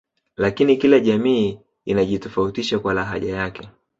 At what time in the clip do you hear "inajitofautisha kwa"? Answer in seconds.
1.85-2.93